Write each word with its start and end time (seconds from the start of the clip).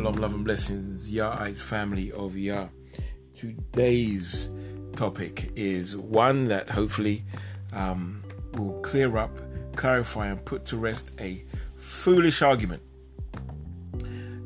Shalom, 0.00 0.16
love, 0.16 0.32
and 0.32 0.44
blessings, 0.46 1.12
Yahite 1.12 1.60
family 1.60 2.10
of 2.10 2.34
Yah. 2.34 2.68
Today's 3.34 4.48
topic 4.96 5.52
is 5.54 5.94
one 5.94 6.46
that 6.46 6.70
hopefully 6.70 7.24
um, 7.74 8.22
will 8.54 8.80
clear 8.80 9.18
up, 9.18 9.36
clarify, 9.76 10.28
and 10.28 10.42
put 10.42 10.64
to 10.64 10.78
rest 10.78 11.10
a 11.20 11.44
foolish 11.76 12.40
argument 12.40 12.82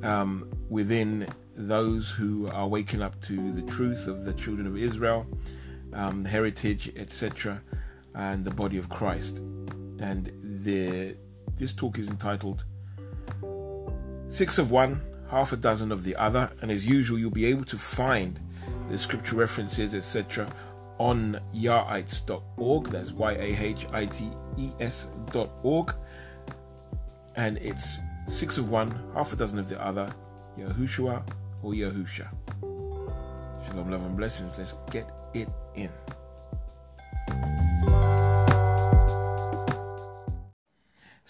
um, 0.03 0.51
within 0.69 1.29
those 1.55 2.11
who 2.11 2.49
are 2.49 2.67
waking 2.67 3.01
up 3.01 3.21
to 3.21 3.53
the 3.53 3.63
truth 3.63 4.09
of 4.09 4.25
the 4.25 4.33
children 4.33 4.67
of 4.67 4.77
Israel, 4.77 5.25
um, 5.93 6.25
heritage, 6.25 6.91
etc., 6.97 7.63
and 8.13 8.45
the 8.45 8.51
body 8.51 8.77
of 8.77 8.89
Christ. 8.89 9.39
And 10.01 10.33
the 10.43 11.17
this 11.55 11.73
talk 11.73 11.97
is 12.01 12.11
entitled 12.11 12.65
Six 14.27 14.59
of 14.59 14.73
One, 14.73 15.01
Half 15.29 15.53
a 15.53 15.57
Dozen 15.57 15.91
of 15.93 16.05
the 16.05 16.17
Other. 16.17 16.53
And 16.61 16.71
as 16.71 16.87
usual, 16.87 17.19
you'll 17.19 17.31
be 17.31 17.47
able 17.47 17.65
to 17.65 17.77
find 17.77 18.39
the 18.89 18.99
scripture 18.99 19.37
references, 19.37 19.95
etc., 19.95 20.49
on 20.99 21.41
yahites.org. 21.55 22.87
That's 22.87 23.13
Y 23.13 23.33
A 23.33 23.57
H 23.57 23.87
I 23.93 24.07
T 24.07 24.29
E 24.57 24.71
S.org. 24.81 25.95
And 27.37 27.59
it's 27.59 27.99
six 28.29 28.59
of 28.59 28.71
one, 28.71 28.95
half 29.15 29.33
a 29.33 29.37
dozen 29.37 29.59
of 29.59 29.69
the 29.69 29.83
other, 29.85 30.15
Yahushua 30.57 31.23
or 31.63 31.73
Yahusha. 31.73 32.29
Shalom, 33.67 33.91
love, 33.91 34.05
and 34.05 34.17
blessings. 34.17 34.53
Let's 34.57 34.75
get 34.91 35.09
it 35.33 35.49
in. 35.75 35.91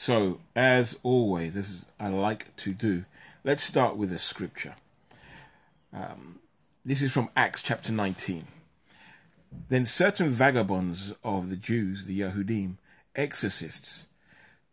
So, 0.06 0.40
as 0.54 1.00
always, 1.02 1.54
this 1.54 1.70
is 1.70 1.86
I 1.98 2.08
like 2.08 2.54
to 2.56 2.74
do. 2.74 3.06
Let's 3.42 3.62
start 3.62 3.96
with 3.96 4.12
a 4.12 4.18
scripture. 4.18 4.74
Um, 5.94 6.40
this 6.84 7.00
is 7.00 7.10
from 7.10 7.30
Acts 7.34 7.62
chapter 7.62 7.90
19. 7.90 8.44
Then 9.70 9.86
certain 9.86 10.28
vagabonds 10.28 11.14
of 11.24 11.48
the 11.48 11.56
Jews, 11.56 12.04
the 12.04 12.20
Yahudim, 12.20 12.74
exorcists, 13.16 14.06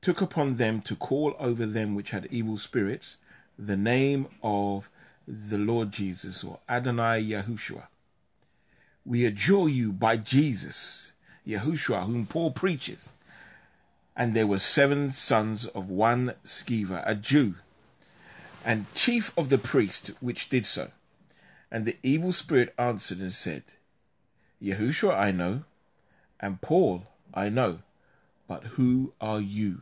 took 0.02 0.20
upon 0.20 0.58
them 0.58 0.82
to 0.82 0.98
call 0.98 1.34
over 1.40 1.66
them 1.66 1.96
which 1.96 2.10
had 2.10 2.28
evil 2.30 2.58
spirits 2.58 3.16
the 3.58 3.78
name 3.78 4.28
of 4.44 4.90
the 5.26 5.58
Lord 5.58 5.94
Jesus 5.94 6.44
or 6.44 6.60
Adonai 6.68 7.24
Yahushua. 7.24 7.84
We 9.06 9.26
adjure 9.26 9.70
you 9.70 9.94
by 9.94 10.18
Jesus, 10.18 11.14
Yahushua, 11.48 12.08
whom 12.08 12.26
Paul 12.26 12.52
preaches. 12.52 13.14
And 14.22 14.36
there 14.36 14.46
were 14.46 14.60
seven 14.60 15.10
sons 15.10 15.66
of 15.66 15.90
one 15.90 16.36
Sceva, 16.46 17.02
a 17.08 17.16
Jew, 17.16 17.56
and 18.64 18.86
chief 18.94 19.36
of 19.36 19.50
the 19.50 19.58
priest 19.58 20.12
which 20.20 20.48
did 20.48 20.68
so. 20.68 20.92
And 21.72 21.86
the 21.86 21.98
evil 22.04 22.32
spirit 22.32 22.72
answered 22.78 23.18
and 23.18 23.34
said, 23.34 23.64
Yahushua 24.62 25.18
I 25.18 25.32
know, 25.32 25.64
and 26.40 26.62
Paul 26.62 27.08
I 27.34 27.50
know, 27.50 27.80
but 28.48 28.64
who 28.76 29.14
are 29.20 29.42
you? 29.42 29.82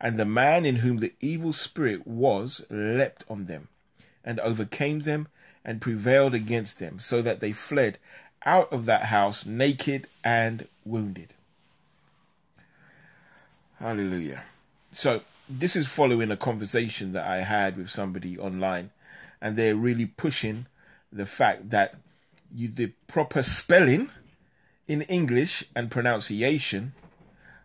And 0.00 0.18
the 0.18 0.24
man 0.24 0.64
in 0.64 0.76
whom 0.82 0.96
the 0.96 1.12
evil 1.20 1.52
spirit 1.52 2.04
was 2.04 2.66
leapt 2.68 3.22
on 3.30 3.44
them, 3.44 3.68
and 4.24 4.40
overcame 4.40 5.02
them, 5.02 5.28
and 5.64 5.80
prevailed 5.80 6.34
against 6.34 6.80
them, 6.80 6.98
so 6.98 7.22
that 7.22 7.38
they 7.38 7.52
fled 7.52 7.98
out 8.44 8.72
of 8.72 8.86
that 8.86 9.04
house 9.04 9.46
naked 9.46 10.08
and 10.24 10.66
wounded. 10.84 11.28
Hallelujah. 13.78 14.42
So, 14.92 15.20
this 15.48 15.76
is 15.76 15.86
following 15.86 16.30
a 16.30 16.36
conversation 16.36 17.12
that 17.12 17.26
I 17.26 17.38
had 17.38 17.76
with 17.76 17.90
somebody 17.90 18.38
online, 18.38 18.90
and 19.40 19.54
they're 19.54 19.76
really 19.76 20.06
pushing 20.06 20.66
the 21.12 21.26
fact 21.26 21.70
that 21.70 21.94
you, 22.54 22.68
the 22.68 22.92
proper 23.06 23.42
spelling 23.42 24.10
in 24.88 25.02
English 25.02 25.64
and 25.74 25.90
pronunciation 25.90 26.94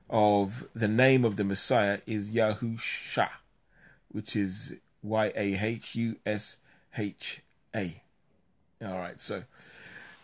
of 0.09 0.67
the 0.75 0.87
name 0.87 1.23
of 1.23 1.37
the 1.37 1.43
Messiah 1.45 1.99
is 2.05 2.29
Yahusha, 2.29 3.29
which 4.09 4.35
is 4.35 4.77
Y 5.01 5.31
A 5.35 5.57
H 5.57 5.95
U 5.95 6.17
S 6.25 6.57
H 6.97 7.41
A. 7.73 8.01
All 8.85 8.97
right, 8.97 9.21
so 9.21 9.43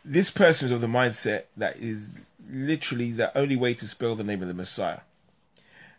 this 0.03 0.29
person 0.29 0.66
is 0.66 0.72
of 0.73 0.81
the 0.81 0.88
mindset 0.88 1.44
that 1.56 1.78
is 1.78 2.22
literally 2.50 3.12
the 3.12 3.35
only 3.38 3.56
way 3.56 3.73
to 3.75 3.88
spell 3.88 4.16
the 4.16 4.23
name 4.23 4.41
of 4.41 4.47
the 4.50 4.53
Messiah. 4.53 5.00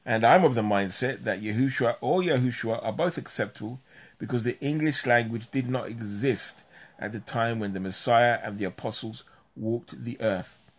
And 0.08 0.24
I'm 0.24 0.42
of 0.42 0.54
the 0.54 0.62
mindset 0.62 1.24
that 1.24 1.42
Yahushua 1.42 1.96
or 2.00 2.22
Yahushua 2.22 2.82
are 2.82 2.94
both 2.94 3.19
acceptable 3.19 3.78
because 4.19 4.42
the 4.42 4.58
English 4.58 5.04
language 5.04 5.50
did 5.50 5.69
not 5.69 5.88
exist 5.88 6.64
at 6.98 7.12
the 7.12 7.20
time 7.20 7.60
when 7.60 7.74
the 7.74 7.78
Messiah 7.78 8.38
and 8.42 8.56
the 8.56 8.64
apostles 8.64 9.22
walked 9.54 10.02
the 10.02 10.19
earth. 10.22 10.72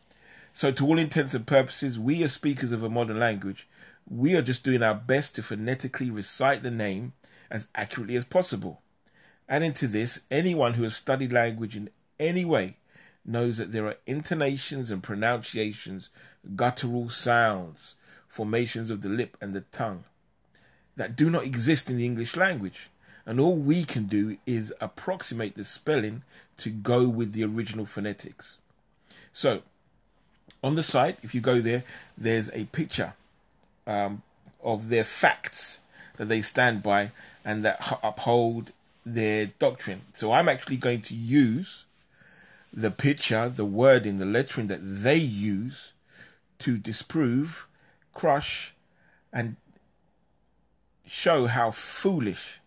So, 0.52 0.72
to 0.72 0.84
all 0.84 0.98
intents 0.98 1.36
and 1.36 1.46
purposes, 1.46 2.00
we 2.00 2.24
as 2.24 2.34
speakers 2.34 2.72
of 2.72 2.82
a 2.82 2.90
modern 2.90 3.20
language, 3.20 3.68
we 4.10 4.36
are 4.36 4.42
just 4.42 4.64
doing 4.64 4.82
our 4.82 4.96
best 4.96 5.36
to 5.36 5.44
phonetically 5.44 6.10
recite 6.10 6.64
the 6.64 6.72
name 6.72 7.14
as 7.52 7.68
accurately 7.76 8.16
as 8.16 8.26
possible. 8.26 8.82
Adding 9.48 9.74
to 9.74 9.86
this, 9.86 10.26
anyone 10.32 10.74
who 10.74 10.82
has 10.82 10.96
studied 10.96 11.32
language 11.32 11.76
in 11.76 11.92
any 12.20 12.46
way 12.46 12.78
knows 13.24 13.60
that 13.60 13.74
there 13.74 13.86
are 13.86 13.98
intonations 14.08 14.90
and 14.90 15.04
pronunciations, 15.04 16.10
guttural 16.56 17.10
sounds, 17.10 17.98
formations 18.30 18.90
of 18.90 19.02
the 19.02 19.10
lip 19.10 19.36
and 19.42 19.54
the 19.54 19.66
tongue 19.74 20.06
that 20.96 21.16
do 21.16 21.30
not 21.30 21.44
exist 21.44 21.90
in 21.90 21.98
the 21.98 22.06
English 22.06 22.38
language. 22.38 22.90
And 23.26 23.40
all 23.40 23.56
we 23.56 23.84
can 23.84 24.06
do 24.06 24.38
is 24.46 24.74
approximate 24.80 25.56
the 25.56 25.64
spelling 25.64 26.24
to 26.58 26.70
go 26.70 27.08
with 27.08 27.34
the 27.34 27.44
original 27.44 27.86
phonetics. 27.86 28.58
So, 29.34 29.62
on 30.64 30.76
the 30.76 30.84
site, 30.84 31.18
if 31.24 31.34
you 31.34 31.42
go 31.42 31.60
there, 31.62 31.84
there's 32.18 32.50
a 32.52 32.66
picture 32.66 33.14
um, 33.88 34.24
of 34.64 34.90
their 34.90 35.04
facts 35.04 35.82
that 36.18 36.28
they 36.28 36.42
stand 36.42 36.84
by 36.84 37.12
and 37.46 37.64
that 37.64 38.00
uphold 38.04 38.72
their 39.06 39.46
doctrine. 39.46 40.02
So, 40.14 40.34
I'm 40.34 40.50
actually 40.50 40.78
going 40.78 41.02
to 41.04 41.16
use 41.16 41.86
the 42.74 42.92
picture, 42.92 43.48
the 43.48 43.66
wording, 43.66 44.18
the 44.18 44.26
lettering 44.26 44.68
that 44.68 44.82
they 44.82 45.18
use 45.18 45.94
to 46.60 46.78
disprove 46.78 47.69
crush 48.14 48.74
and 49.32 49.56
show 51.08 51.48
how 51.48 51.72
foolish 51.72 52.60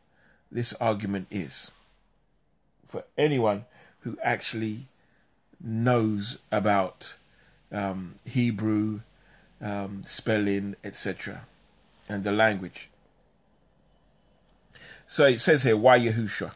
this 0.50 0.72
argument 0.74 1.26
is 1.30 1.70
for 2.84 3.04
anyone 3.16 3.64
who 4.00 4.18
actually 4.22 4.80
knows 5.60 6.38
about 6.50 7.14
um, 7.70 8.16
Hebrew 8.24 9.00
um, 9.60 10.02
spelling, 10.04 10.76
etc., 10.84 11.46
and 12.08 12.24
the 12.24 12.32
language. 12.32 12.90
So 15.06 15.24
it 15.24 15.40
says 15.40 15.62
here, 15.62 15.76
why 15.76 15.98
Yahusha? 16.00 16.52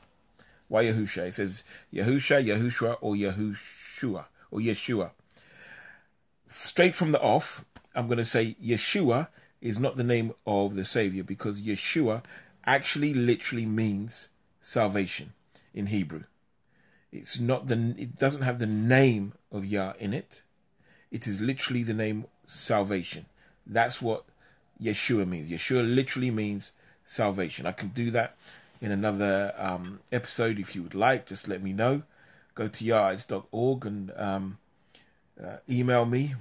Why 0.69 0.85
Yahusha? 0.85 1.29
It 1.29 1.35
says 1.35 1.63
Yahusha, 1.93 2.45
Yahushua, 2.45 2.99
or 3.01 3.15
Yahushua, 3.15 4.25
or 4.51 4.59
Yeshua. 4.59 5.11
Straight 6.49 6.95
from 6.95 7.13
the 7.13 7.21
off, 7.21 7.65
I'm 7.97 8.07
going 8.07 8.19
to 8.19 8.25
say 8.25 8.57
Yeshua 8.63 9.29
is 9.61 9.79
not 9.79 9.97
the 9.97 10.05
name 10.05 10.35
of 10.47 10.75
the 10.75 10.85
Savior 10.85 11.25
because 11.25 11.63
Yeshua 11.63 12.23
actually 12.65 13.15
literally 13.15 13.67
means 13.67 14.29
salvation 14.61 15.33
in 15.73 15.87
Hebrew. 15.87 16.25
It's 17.11 17.41
not 17.41 17.69
the 17.69 17.95
it 17.97 18.19
doesn't 18.19 18.43
have 18.43 18.59
the 18.59 18.67
name 18.67 19.33
of 19.51 19.65
Yah 19.65 19.95
in 19.99 20.13
it. 20.13 20.43
It 21.11 21.27
is 21.27 21.41
literally 21.41 21.83
the 21.83 21.95
name 21.95 22.27
salvation. 22.45 23.27
That's 23.67 24.03
what 24.03 24.25
Yeshua 24.83 25.27
means. 25.27 25.51
Yeshua 25.51 25.83
literally 25.95 26.31
means 26.31 26.73
salvation. 27.07 27.65
I 27.65 27.73
can 27.73 27.89
do 27.89 28.11
that 28.11 28.37
in 28.81 28.91
another 28.91 29.55
um, 29.57 30.01
episode 30.13 30.59
if 30.59 30.77
you 30.77 30.83
would 30.83 30.95
like. 30.95 31.27
Just 31.27 31.49
let 31.49 31.63
me 31.63 31.73
know. 31.73 32.03
Go 32.55 32.69
to 32.69 32.85
yahites.org 32.85 33.87
and 33.87 34.13
um, 34.17 34.59
uh, 35.43 35.59
email 35.69 36.05
me 36.05 36.35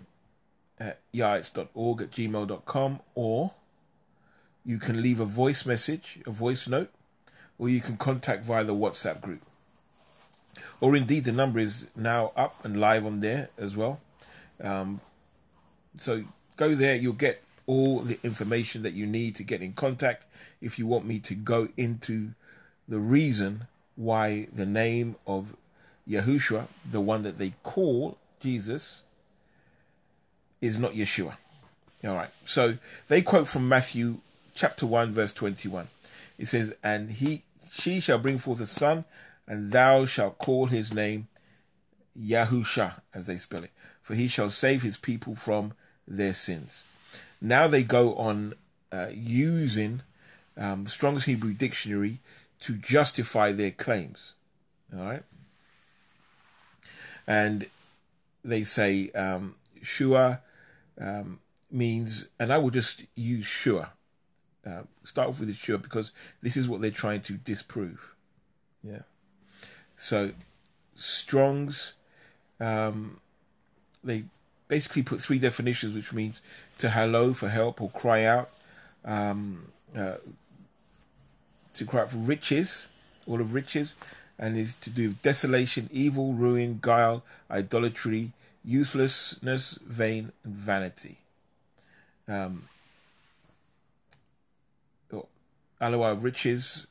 at 0.80 1.00
yahites.org 1.14 2.02
at 2.02 2.12
gmail.com 2.12 3.00
or 3.14 3.52
you 4.66 4.80
can 4.80 5.02
leave 5.02 5.20
a 5.20 5.26
voice 5.26 5.66
message, 5.66 6.20
a 6.26 6.32
voice 6.32 6.68
note, 6.68 6.90
or 7.60 7.70
you 7.70 7.80
can 7.80 7.98
contact 7.98 8.44
via 8.44 8.64
the 8.64 8.74
WhatsApp 8.74 9.22
group. 9.22 9.42
Or 10.82 10.96
indeed, 10.96 11.26
the 11.26 11.32
number 11.32 11.60
is 11.60 11.90
now 11.96 12.32
up 12.36 12.66
and 12.66 12.80
live 12.80 13.06
on 13.06 13.20
there 13.20 13.50
as 13.58 13.76
well. 13.76 14.02
Um, 14.62 15.02
so 15.98 16.24
go 16.58 16.74
there, 16.74 16.96
you'll 16.96 17.14
get 17.14 17.44
all 17.68 18.00
the 18.00 18.20
information 18.24 18.84
that 18.84 18.94
you 18.94 19.06
need 19.06 19.36
to 19.36 19.44
get 19.44 19.62
in 19.62 19.74
contact 19.74 20.26
if 20.62 20.78
you 20.80 20.88
want 20.88 21.06
me 21.06 21.20
to 21.20 21.36
go 21.36 21.70
into 21.78 22.32
the 22.88 23.00
reason 23.00 23.68
why 23.96 24.48
the 24.54 24.66
name 24.66 25.16
of 25.26 25.56
Yahushua, 26.08 26.68
the 26.90 27.02
one 27.02 27.24
that 27.24 27.38
they 27.38 27.54
call 27.64 28.18
Jesus, 28.40 29.02
is 30.62 30.78
not 30.78 30.92
Yeshua. 30.94 31.36
All 32.04 32.16
right. 32.16 32.30
So 32.46 32.76
they 33.08 33.22
quote 33.22 33.48
from 33.48 33.68
Matthew 33.68 34.18
chapter 34.54 34.86
1, 34.86 35.12
verse 35.12 35.34
21. 35.34 35.88
It 36.38 36.48
says, 36.48 36.76
And 36.84 37.12
he 37.12 37.44
she 37.72 38.00
shall 38.00 38.20
bring 38.20 38.38
forth 38.38 38.62
a 38.62 38.66
son, 38.66 39.04
and 39.48 39.72
thou 39.72 40.06
shalt 40.06 40.38
call 40.38 40.68
his 40.68 40.94
name 40.94 41.28
Yahusha, 42.18 43.02
as 43.14 43.28
they 43.28 43.38
spell 43.38 43.64
it, 43.64 43.72
for 44.02 44.16
he 44.16 44.28
shall 44.28 44.50
save 44.50 44.82
his 44.82 44.98
people 44.98 45.36
from 45.36 45.74
their 46.08 46.34
sins. 46.34 46.84
Now 47.42 47.68
they 47.68 47.84
go 47.84 48.16
on 48.16 48.54
uh, 48.92 49.08
using 49.12 50.02
um, 50.58 50.88
Strong's 50.88 51.26
Hebrew 51.26 51.54
Dictionary 51.54 52.20
to 52.62 52.78
justify 52.78 53.52
their 53.52 53.72
claims. 53.72 54.34
All 54.96 55.04
right. 55.04 55.24
And 57.28 57.66
they 58.44 58.64
say 58.64 59.10
um, 59.12 59.56
Shua 59.86 60.42
um, 61.00 61.40
means, 61.72 62.30
and 62.40 62.52
I 62.52 62.58
will 62.58 62.72
just 62.72 63.06
use 63.16 63.46
Shua. 63.46 63.92
Uh, 64.66 64.84
start 65.04 65.30
off 65.30 65.40
with 65.40 65.50
the 65.50 65.54
Shua 65.54 65.78
because 65.78 66.12
this 66.42 66.58
is 66.58 66.68
what 66.68 66.82
they're 66.82 66.92
trying 66.92 67.22
to 67.22 67.34
disprove. 67.34 68.16
Yeah. 68.84 69.04
So 69.98 70.32
Strong's, 70.96 71.94
um, 72.60 73.20
they 74.04 74.24
basically 74.68 75.04
put 75.04 75.22
three 75.22 75.40
definitions, 75.40 75.96
which 75.96 76.14
means 76.14 76.42
to 76.80 76.90
hello 76.90 77.34
for 77.34 77.50
help 77.50 77.82
or 77.82 77.90
cry 77.90 78.24
out, 78.24 78.50
um, 79.04 79.68
uh, 79.96 80.16
to 81.74 81.86
cry 81.86 82.02
out 82.02 82.10
for 82.10 82.18
riches, 82.18 82.88
all 83.28 83.42
of 83.42 83.54
riches, 83.54 83.96
and 84.40 84.58
is 84.58 84.76
to 84.76 84.90
do 84.90 85.10
with 85.10 85.22
desolation, 85.22 85.90
evil, 85.92 86.34
ruin, 86.34 86.80
guile, 86.82 87.24
idolatry, 87.50 88.32
uselessness, 88.66 89.78
vain, 89.86 90.32
and 90.44 90.54
vanity. 90.54 91.20
Um, 92.28 92.64
oh, 95.14 95.28
Aloha 95.80 96.16
riches 96.20 96.88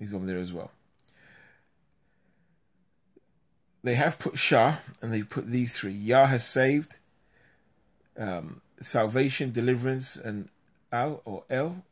is 0.00 0.14
on 0.14 0.26
there 0.26 0.38
as 0.38 0.52
well. 0.52 0.70
They 3.82 3.94
have 3.94 4.18
put 4.18 4.38
Shah 4.38 4.76
and 5.02 5.12
they've 5.12 5.28
put 5.28 5.46
these 5.46 5.78
three. 5.78 5.92
Yah 5.92 6.26
has 6.26 6.46
saved, 6.46 6.96
um, 8.18 8.62
salvation, 8.80 9.52
deliverance, 9.52 10.16
and 10.16 10.48
Al 10.90 11.20
or 11.26 11.44
El, 11.50 11.84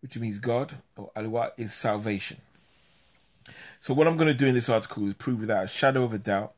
which 0.00 0.16
means 0.16 0.38
God, 0.38 0.76
or 0.96 1.10
Alwa 1.16 1.52
is 1.56 1.74
salvation. 1.74 2.36
So, 3.80 3.94
what 3.94 4.06
I'm 4.06 4.16
going 4.16 4.28
to 4.28 4.34
do 4.34 4.46
in 4.46 4.54
this 4.54 4.68
article 4.68 5.08
is 5.08 5.14
prove 5.14 5.40
without 5.40 5.64
a 5.64 5.68
shadow 5.68 6.04
of 6.04 6.12
a 6.12 6.18
doubt 6.18 6.52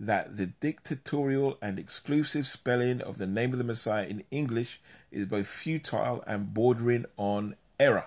that 0.00 0.38
the 0.38 0.46
dictatorial 0.46 1.58
and 1.60 1.78
exclusive 1.78 2.46
spelling 2.46 3.02
of 3.02 3.18
the 3.18 3.26
name 3.26 3.52
of 3.52 3.58
the 3.58 3.64
Messiah 3.64 4.06
in 4.06 4.24
English 4.30 4.80
is 5.12 5.26
both 5.26 5.46
futile 5.46 6.24
and 6.26 6.54
bordering 6.54 7.04
on 7.18 7.54
error. 7.78 8.06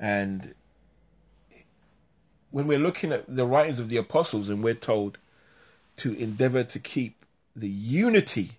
And 0.00 0.54
when 2.50 2.66
we're 2.66 2.78
looking 2.78 3.12
at 3.12 3.24
the 3.28 3.46
writings 3.46 3.78
of 3.78 3.90
the 3.90 3.98
apostles 3.98 4.48
and 4.48 4.64
we're 4.64 4.72
told 4.72 5.18
to 5.98 6.14
endeavor 6.14 6.64
to 6.64 6.78
keep 6.78 7.26
the 7.54 7.68
unity 7.68 8.52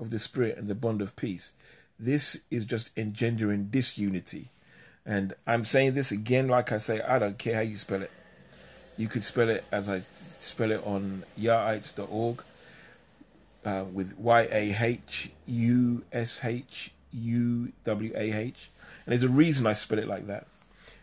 of 0.00 0.10
the 0.10 0.18
Spirit 0.18 0.58
and 0.58 0.66
the 0.66 0.74
bond 0.74 1.00
of 1.00 1.14
peace, 1.14 1.52
this 2.00 2.42
is 2.50 2.64
just 2.64 2.90
engendering 2.98 3.68
disunity. 3.68 4.48
And 5.06 5.34
I'm 5.46 5.64
saying 5.64 5.92
this 5.92 6.10
again, 6.10 6.48
like 6.48 6.72
I 6.72 6.78
say, 6.78 7.00
I 7.00 7.20
don't 7.20 7.38
care 7.38 7.54
how 7.54 7.60
you 7.60 7.76
spell 7.76 8.02
it. 8.02 8.10
You 9.02 9.08
could 9.08 9.24
spell 9.24 9.48
it 9.48 9.64
as 9.72 9.88
I 9.88 9.98
spell 10.38 10.70
it 10.70 10.80
on 10.86 11.24
yahites.org 11.36 12.44
uh, 13.64 13.84
with 13.92 14.16
Y 14.16 14.42
A 14.42 14.76
H 14.80 15.30
U 15.44 16.04
S 16.12 16.44
H 16.44 16.92
U 17.10 17.72
W 17.82 18.12
A 18.14 18.32
H. 18.32 18.70
And 19.04 19.10
there's 19.10 19.24
a 19.24 19.28
reason 19.28 19.66
I 19.66 19.72
spell 19.72 19.98
it 19.98 20.06
like 20.06 20.28
that 20.28 20.46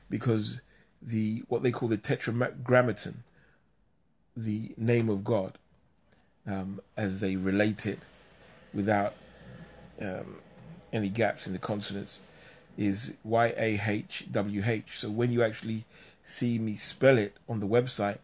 because 0.10 0.62
the 1.02 1.44
what 1.50 1.62
they 1.62 1.74
call 1.74 1.90
the 1.90 1.98
tetragrammaton, 1.98 3.26
the 4.34 4.72
name 4.78 5.10
of 5.10 5.26
God, 5.26 5.58
um, 6.48 6.80
as 6.96 7.20
they 7.20 7.36
relate 7.36 7.86
it, 7.86 8.00
without 8.74 9.14
um, 10.00 10.38
any 10.94 11.10
gaps 11.10 11.48
in 11.48 11.52
the 11.52 11.60
consonants, 11.60 12.20
is 12.78 13.16
Y 13.26 13.54
A 13.58 13.82
H 13.86 14.24
W 14.32 14.64
H. 14.66 14.98
So 14.98 15.10
when 15.10 15.34
you 15.34 15.44
actually 15.44 15.84
see 16.30 16.60
me 16.60 16.76
spell 16.76 17.18
it 17.18 17.36
on 17.48 17.60
the 17.60 17.68
website, 17.68 18.20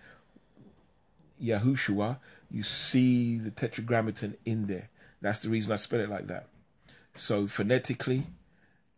Yahushua, 1.42 2.18
you 2.52 2.64
see 2.64 3.38
the 3.38 3.52
tetragrammaton 3.52 4.36
in 4.46 4.68
there. 4.68 4.90
That's 5.22 5.40
the 5.40 5.50
reason 5.50 5.72
I 5.72 5.78
spell 5.78 6.00
it 6.00 6.10
like 6.10 6.28
that. 6.28 6.48
So 7.16 7.48
phonetically, 7.48 8.28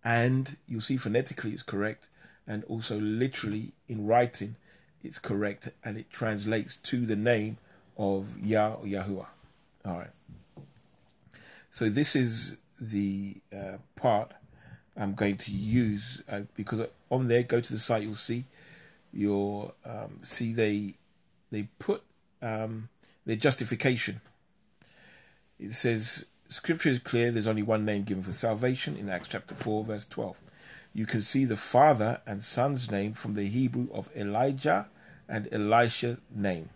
and 0.03 0.57
you'll 0.67 0.81
see 0.81 0.97
phonetically 0.97 1.51
it's 1.51 1.63
correct, 1.63 2.07
and 2.45 2.63
also 2.65 2.99
literally 2.99 3.71
in 3.87 4.05
writing, 4.05 4.55
it's 5.03 5.19
correct 5.19 5.69
and 5.83 5.97
it 5.97 6.09
translates 6.09 6.75
to 6.77 7.05
the 7.05 7.15
name 7.15 7.57
of 7.97 8.37
Yah 8.39 8.73
or 8.73 8.85
Yahuwah. 8.85 9.27
All 9.85 9.97
right. 9.99 10.09
So 11.71 11.89
this 11.89 12.15
is 12.15 12.57
the 12.79 13.37
uh, 13.55 13.77
part 13.95 14.33
I'm 14.95 15.13
going 15.13 15.37
to 15.37 15.51
use 15.51 16.23
uh, 16.29 16.41
because 16.55 16.87
on 17.09 17.27
there, 17.27 17.43
go 17.43 17.61
to 17.61 17.71
the 17.71 17.79
site, 17.79 18.03
you'll 18.03 18.15
see 18.15 18.45
you'll 19.17 19.73
um, 19.83 20.19
see 20.21 20.53
they 20.53 20.93
they 21.51 21.67
put 21.79 22.03
um, 22.41 22.89
their 23.25 23.35
justification. 23.35 24.21
It 25.59 25.73
says 25.73 26.27
Scripture 26.47 26.89
is 26.89 26.99
clear. 26.99 27.31
There's 27.31 27.47
only 27.47 27.63
one 27.63 27.83
name 27.83 28.03
given 28.03 28.23
for 28.23 28.31
salvation 28.31 28.95
in 28.95 29.09
Acts 29.09 29.27
chapter 29.27 29.55
four, 29.55 29.83
verse 29.83 30.05
twelve 30.05 30.39
you 30.97 31.05
can 31.05 31.21
see 31.21 31.45
the 31.45 31.55
father 31.55 32.21
and 32.25 32.43
son's 32.43 32.89
name 32.89 33.13
from 33.13 33.35
the 33.35 33.47
Hebrew 33.47 33.87
of 33.93 34.09
Elijah 34.15 34.89
and 35.29 35.47
Elisha 35.51 36.17
name, 36.33 36.69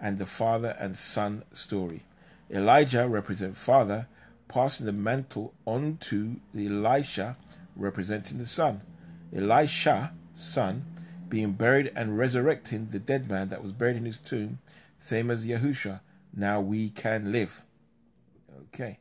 and 0.00 0.18
the 0.18 0.26
father 0.26 0.76
and 0.80 0.98
son 0.98 1.44
story. 1.52 2.02
Elijah 2.50 3.06
represent 3.06 3.56
father, 3.56 4.08
passing 4.48 4.86
the 4.86 4.92
mantle 4.92 5.54
on 5.66 5.98
to 6.00 6.40
Elisha, 6.52 7.36
representing 7.76 8.38
the 8.38 8.46
son. 8.46 8.80
Elisha, 9.32 10.12
son, 10.34 10.84
being 11.28 11.52
buried 11.52 11.92
and 11.94 12.18
resurrecting 12.18 12.88
the 12.88 12.98
dead 12.98 13.30
man 13.30 13.48
that 13.48 13.62
was 13.62 13.72
buried 13.72 13.96
in 13.96 14.04
his 14.04 14.18
tomb, 14.18 14.58
same 14.98 15.30
as 15.30 15.46
Yahusha. 15.46 16.00
Now 16.34 16.60
we 16.60 16.90
can 16.90 17.32
live. 17.32 17.62
Okay. 18.74 18.98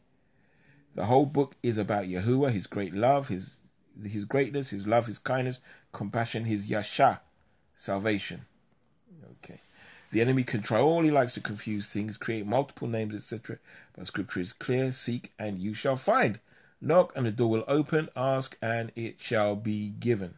The 0.96 1.06
whole 1.06 1.26
book 1.26 1.56
is 1.62 1.78
about 1.78 2.06
Yahuwah, 2.06 2.52
his 2.52 2.68
great 2.68 2.94
love, 2.94 3.28
his 3.28 3.58
his 4.04 4.26
greatness, 4.26 4.70
his 4.70 4.86
love, 4.86 5.08
his 5.08 5.20
kindness, 5.20 5.60
compassion, 5.92 6.46
his 6.46 6.70
yasha, 6.70 7.22
salvation. 7.76 8.42
Okay. 9.44 9.62
The 10.12 10.22
enemy 10.22 10.44
can 10.44 10.62
try 10.62 10.80
all 10.80 11.02
he 11.02 11.12
likes 11.12 11.34
to 11.34 11.42
confuse 11.42 11.88
things, 11.88 12.18
create 12.18 12.46
multiple 12.46 12.88
names, 12.88 13.16
etc. 13.16 13.58
But 13.96 14.08
scripture 14.08 14.40
is 14.40 14.54
clear 14.54 14.92
seek 14.92 15.32
and 15.38 15.60
you 15.60 15.74
shall 15.74 15.96
find. 15.96 16.40
Knock 16.80 17.12
and 17.16 17.26
the 17.26 17.32
door 17.32 17.50
will 17.50 17.64
open, 17.68 18.10
ask 18.16 18.58
and 18.62 18.92
it 18.96 19.16
shall 19.20 19.56
be 19.56 19.90
given. 19.90 20.36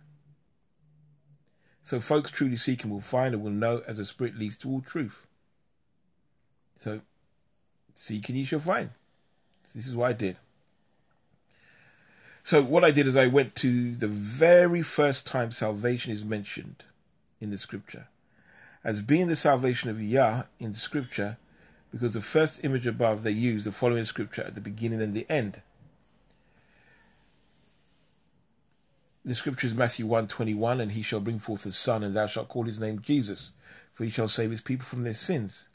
So, 1.89 1.99
folks 1.99 2.29
truly 2.29 2.55
seeking 2.55 2.91
will 2.91 3.01
find 3.01 3.33
and 3.33 3.43
will 3.43 3.49
know 3.49 3.81
as 3.87 3.97
the 3.97 4.05
Spirit 4.05 4.37
leads 4.37 4.55
to 4.57 4.69
all 4.69 4.79
truth. 4.79 5.25
So, 6.77 7.01
seek 7.95 8.29
and 8.29 8.37
you 8.37 8.45
shall 8.45 8.59
find. 8.59 8.91
This 9.73 9.87
is 9.87 9.95
what 9.95 10.11
I 10.11 10.13
did. 10.13 10.37
So 12.43 12.61
what 12.61 12.83
I 12.83 12.91
did 12.91 13.07
is 13.07 13.15
I 13.15 13.25
went 13.25 13.55
to 13.55 13.95
the 13.95 14.07
very 14.07 14.83
first 14.83 15.25
time 15.25 15.51
salvation 15.51 16.11
is 16.13 16.23
mentioned 16.23 16.83
in 17.41 17.49
the 17.49 17.57
scripture 17.57 18.07
as 18.83 19.01
being 19.01 19.27
the 19.27 19.35
salvation 19.35 19.89
of 19.89 19.99
Yah 19.99 20.43
in 20.59 20.73
the 20.73 20.77
scripture 20.77 21.37
because 21.91 22.13
the 22.13 22.21
first 22.21 22.63
image 22.63 22.85
above 22.85 23.23
they 23.23 23.31
use 23.31 23.63
the 23.63 23.71
following 23.71 24.05
scripture 24.05 24.43
at 24.43 24.53
the 24.53 24.61
beginning 24.61 25.01
and 25.01 25.15
the 25.15 25.25
end. 25.27 25.63
The 29.29 29.35
scripture 29.35 29.67
is 29.67 29.75
Matthew 29.75 30.07
121 30.07 30.81
and 30.81 30.93
he 30.93 31.03
shall 31.03 31.19
bring 31.19 31.37
forth 31.37 31.63
a 31.67 31.71
son 31.71 32.03
and 32.03 32.15
thou 32.15 32.25
shalt 32.25 32.47
call 32.47 32.63
his 32.63 32.79
name 32.79 32.99
Jesus 32.99 33.51
for 33.93 34.03
he 34.03 34.09
shall 34.09 34.27
save 34.27 34.49
his 34.49 34.59
people 34.59 34.85
from 34.85 35.03
their 35.03 35.13
sins. 35.13 35.69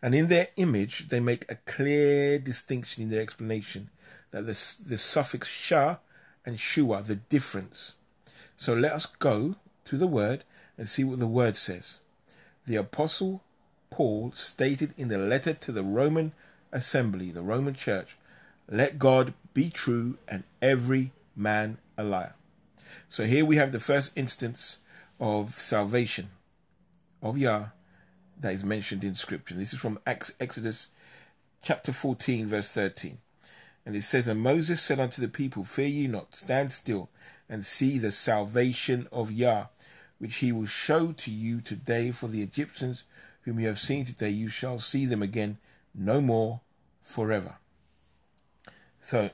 And 0.00 0.14
in 0.14 0.28
their 0.28 0.50
image 0.56 1.08
they 1.08 1.18
make 1.18 1.44
a 1.48 1.56
clear 1.66 2.38
distinction 2.38 3.02
in 3.02 3.08
their 3.08 3.20
explanation 3.20 3.90
that 4.30 4.42
the, 4.42 4.52
the 4.88 4.98
suffix 4.98 5.48
sha 5.48 5.96
and 6.44 6.60
shua, 6.60 7.02
the 7.02 7.16
difference. 7.16 7.94
So 8.56 8.72
let 8.72 8.92
us 8.92 9.06
go 9.06 9.56
to 9.86 9.96
the 9.96 10.06
word 10.06 10.44
and 10.78 10.88
see 10.88 11.02
what 11.02 11.18
the 11.18 11.26
word 11.26 11.56
says. 11.56 11.98
The 12.68 12.76
apostle 12.76 13.42
Paul 13.90 14.30
stated 14.36 14.94
in 14.96 15.08
the 15.08 15.18
letter 15.18 15.54
to 15.54 15.72
the 15.72 15.82
Roman 15.82 16.30
assembly, 16.70 17.32
the 17.32 17.42
Roman 17.42 17.74
church, 17.74 18.16
let 18.70 19.00
God 19.00 19.34
be 19.54 19.70
true 19.70 20.18
and 20.28 20.44
every 20.62 21.10
man 21.34 21.78
a 21.98 22.04
liar. 22.04 22.34
So 23.08 23.24
here 23.24 23.44
we 23.44 23.56
have 23.56 23.72
the 23.72 23.80
first 23.80 24.16
instance 24.16 24.78
of 25.20 25.54
salvation 25.54 26.30
of 27.22 27.38
Yah 27.38 27.66
that 28.40 28.52
is 28.52 28.64
mentioned 28.64 29.04
in 29.04 29.14
scripture. 29.14 29.54
This 29.54 29.72
is 29.72 29.78
from 29.78 29.98
Exodus 30.06 30.90
chapter 31.62 31.92
14, 31.92 32.46
verse 32.46 32.70
13. 32.70 33.18
And 33.84 33.96
it 33.96 34.02
says, 34.02 34.28
And 34.28 34.40
Moses 34.40 34.82
said 34.82 35.00
unto 35.00 35.22
the 35.22 35.28
people, 35.28 35.64
Fear 35.64 35.86
ye 35.86 36.06
not, 36.06 36.34
stand 36.34 36.72
still, 36.72 37.08
and 37.48 37.64
see 37.64 37.98
the 37.98 38.12
salvation 38.12 39.06
of 39.12 39.30
Yah, 39.30 39.66
which 40.18 40.36
he 40.36 40.52
will 40.52 40.66
show 40.66 41.12
to 41.12 41.30
you 41.30 41.60
today. 41.60 42.10
For 42.10 42.26
the 42.26 42.42
Egyptians 42.42 43.04
whom 43.42 43.60
you 43.60 43.68
have 43.68 43.78
seen 43.78 44.04
today, 44.04 44.30
you 44.30 44.48
shall 44.48 44.78
see 44.78 45.06
them 45.06 45.22
again 45.22 45.58
no 45.94 46.20
more 46.20 46.60
forever. 47.00 47.56
So, 49.00 49.30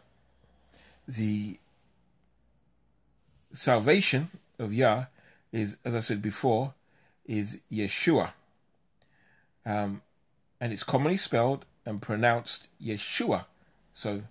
the 1.09 1.59
salvation 3.53 4.29
of 4.59 4.73
Yah 4.73 5.07
is, 5.53 5.77
as 5.85 5.95
I 5.95 6.01
said 6.01 6.23
before, 6.23 6.75
is 7.27 7.61
Yeshua. 7.71 8.33
Um, 9.65 10.03
and 10.61 10.73
it's 10.73 10.83
commonly 10.83 11.17
spelled 11.17 11.65
and 11.85 12.01
pronounced 12.01 12.69
Yeshua. 12.83 13.47
So, 13.95 14.23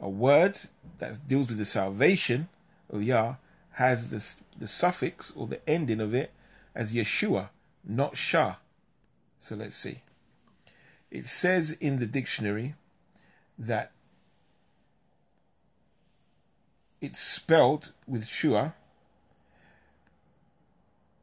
a 0.00 0.08
word 0.08 0.58
that 0.98 1.26
deals 1.26 1.48
with 1.48 1.58
the 1.58 1.64
salvation 1.64 2.48
of 2.90 3.02
Yah 3.02 3.34
has 3.72 4.10
the, 4.10 4.58
the 4.58 4.66
suffix 4.66 5.32
or 5.36 5.46
the 5.46 5.68
ending 5.68 6.00
of 6.00 6.14
it 6.14 6.32
as 6.74 6.92
Yeshua, 6.92 7.48
not 7.84 8.16
Shah. 8.16 8.56
So 9.40 9.54
let's 9.54 9.76
see. 9.76 10.00
It 11.10 11.26
says 11.26 11.72
in 11.72 11.98
the 11.98 12.06
dictionary 12.06 12.74
that 13.58 13.92
it's 17.00 17.20
spelled 17.20 17.92
with 18.06 18.26
Shua. 18.26 18.74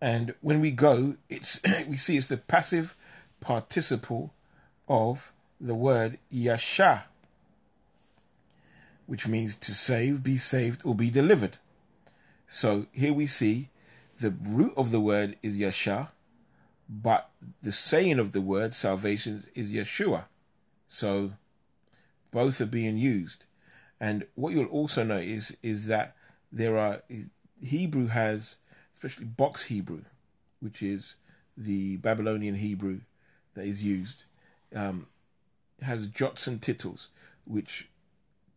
And 0.01 0.35
when 0.41 0.61
we 0.61 0.71
go, 0.71 1.15
it's 1.29 1.61
we 1.89 1.97
see 1.97 2.17
it's 2.17 2.27
the 2.27 2.37
passive 2.37 2.95
participle 3.39 4.33
of 4.87 5.31
the 5.59 5.75
word 5.75 6.17
Yasha, 6.29 7.05
which 9.05 9.27
means 9.27 9.55
to 9.55 9.73
save, 9.73 10.23
be 10.23 10.37
saved, 10.37 10.81
or 10.85 10.95
be 10.95 11.09
delivered. 11.09 11.57
So 12.47 12.85
here 12.91 13.13
we 13.13 13.27
see 13.27 13.69
the 14.19 14.31
root 14.31 14.73
of 14.77 14.91
the 14.91 14.99
word 14.99 15.37
is 15.41 15.57
Yasha, 15.57 16.11
but 16.87 17.29
the 17.61 17.71
saying 17.71 18.19
of 18.19 18.31
the 18.31 18.41
word 18.41 18.75
salvation 18.75 19.43
is 19.55 19.73
Yeshua. 19.73 20.25
So 20.87 21.33
both 22.31 22.61
are 22.61 22.65
being 22.65 22.97
used. 22.97 23.45
And 23.99 24.25
what 24.35 24.53
you'll 24.53 24.65
also 24.65 25.03
notice 25.03 25.55
is 25.63 25.87
that 25.87 26.15
there 26.51 26.77
are 26.77 27.01
Hebrew 27.61 28.07
has, 28.07 28.57
especially 28.93 29.25
box 29.25 29.65
Hebrew, 29.65 30.01
which 30.59 30.81
is 30.81 31.15
the 31.57 31.97
Babylonian 31.97 32.55
Hebrew 32.55 33.01
that 33.53 33.65
is 33.65 33.83
used, 33.83 34.23
um, 34.75 35.07
has 35.81 36.07
jots 36.07 36.47
and 36.47 36.61
tittles, 36.61 37.09
which 37.45 37.87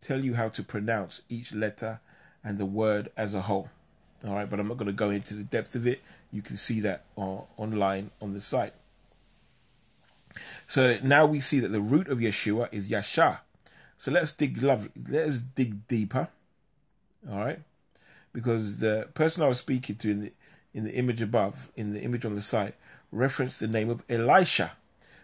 tell 0.00 0.24
you 0.24 0.34
how 0.34 0.48
to 0.48 0.62
pronounce 0.62 1.22
each 1.28 1.52
letter 1.52 2.00
and 2.42 2.58
the 2.58 2.66
word 2.66 3.10
as 3.16 3.34
a 3.34 3.42
whole. 3.42 3.70
All 4.26 4.34
right, 4.34 4.50
but 4.50 4.58
I'm 4.58 4.68
not 4.68 4.76
going 4.76 4.86
to 4.86 4.92
go 4.92 5.10
into 5.10 5.34
the 5.34 5.44
depth 5.44 5.74
of 5.74 5.86
it. 5.86 6.02
You 6.32 6.42
can 6.42 6.56
see 6.56 6.80
that 6.80 7.04
uh, 7.16 7.42
online 7.56 8.10
on 8.20 8.32
the 8.32 8.40
site. 8.40 8.72
So 10.66 10.98
now 11.02 11.24
we 11.24 11.40
see 11.40 11.60
that 11.60 11.68
the 11.68 11.80
root 11.80 12.08
of 12.08 12.18
Yeshua 12.18 12.68
is 12.72 12.90
Yasha. 12.90 13.42
So 13.98 14.10
let's 14.12 14.32
dig 14.32 14.62
love. 14.62 14.88
Let's 15.08 15.40
dig 15.40 15.86
deeper. 15.88 16.28
All 17.30 17.38
right, 17.38 17.60
because 18.32 18.78
the 18.78 19.08
person 19.14 19.42
I 19.42 19.48
was 19.48 19.58
speaking 19.58 19.96
to 19.96 20.10
in 20.10 20.20
the 20.20 20.32
in 20.72 20.84
the 20.84 20.94
image 20.94 21.20
above, 21.20 21.70
in 21.74 21.92
the 21.92 22.02
image 22.02 22.24
on 22.24 22.34
the 22.34 22.42
site, 22.42 22.74
referenced 23.10 23.58
the 23.58 23.66
name 23.66 23.90
of 23.90 24.02
Elisha. 24.08 24.72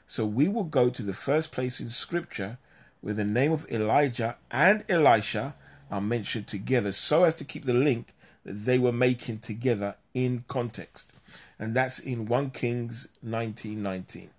So 0.07 0.27
we 0.27 0.49
will 0.49 0.65
go 0.65 0.91
to 0.91 1.03
the 1.03 1.13
first 1.13 1.53
place 1.53 1.81
in 1.81 1.89
Scripture 1.89 2.59
where 3.01 3.15
the 3.15 3.25
name 3.25 3.53
of 3.53 3.71
Elijah 3.71 4.37
and 4.51 4.85
Elisha 4.89 5.55
are 5.91 6.01
mentioned 6.01 6.47
together, 6.47 6.91
so 6.91 7.25
as 7.25 7.35
to 7.37 7.45
keep 7.45 7.65
the 7.65 7.75
link 7.75 8.15
that 8.45 8.65
they 8.65 8.79
were 8.79 8.93
making 8.93 9.39
together 9.39 9.97
in 10.15 10.45
context. 10.49 11.13
And 11.59 11.75
that's 11.75 11.99
in 11.99 12.27
1 12.27 12.51
Kings 12.51 13.09
19:19. 13.25 14.31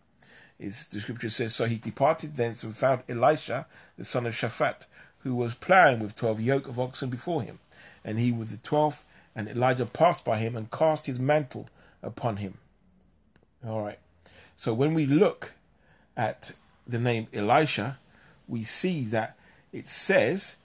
It's, 0.60 0.86
the 0.86 1.00
scripture 1.00 1.30
says, 1.30 1.54
So 1.54 1.66
he 1.66 1.78
departed 1.78 2.38
thence 2.38 2.64
and 2.64 2.76
found 2.76 3.04
Elisha, 3.10 3.66
the 3.98 4.06
son 4.06 4.26
of 4.26 4.34
Shaphat, 4.34 4.86
who 5.20 5.36
was 5.36 5.56
ploughing 5.56 6.00
with 6.00 6.16
twelve 6.16 6.40
yoke 6.40 6.68
of 6.68 6.80
oxen 6.80 7.10
before 7.10 7.42
him. 7.42 7.60
And 8.04 8.20
he 8.20 8.32
with 8.32 8.52
the 8.52 8.58
twelfth, 8.58 9.06
and 9.36 9.50
Elijah 9.50 9.86
passed 9.86 10.24
by 10.24 10.38
him 10.38 10.56
and 10.56 10.72
cast 10.72 11.08
his 11.08 11.20
mantle 11.20 11.68
upon 12.02 12.38
him. 12.38 12.58
All 13.68 13.82
right. 13.82 14.00
So 14.56 14.74
when 14.74 14.94
we 14.94 15.06
look 15.06 15.54
at 16.16 16.54
the 16.88 17.00
name 17.00 17.28
Elisha, 17.34 17.98
we 18.48 18.64
see 18.64 19.04
that 19.06 19.36
it 19.74 19.90
says 19.90 20.56